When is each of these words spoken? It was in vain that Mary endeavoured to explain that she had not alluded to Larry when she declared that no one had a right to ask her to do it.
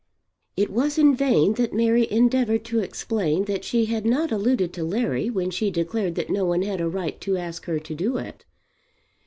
It 0.57 0.71
was 0.71 0.97
in 0.97 1.15
vain 1.15 1.53
that 1.57 1.75
Mary 1.75 2.09
endeavoured 2.11 2.65
to 2.65 2.79
explain 2.79 3.45
that 3.45 3.63
she 3.63 3.85
had 3.85 4.03
not 4.03 4.31
alluded 4.31 4.73
to 4.73 4.83
Larry 4.83 5.29
when 5.29 5.51
she 5.51 5.69
declared 5.69 6.15
that 6.15 6.31
no 6.31 6.43
one 6.43 6.63
had 6.63 6.81
a 6.81 6.89
right 6.89 7.21
to 7.21 7.37
ask 7.37 7.65
her 7.65 7.77
to 7.77 7.93
do 7.93 8.17
it. 8.17 8.43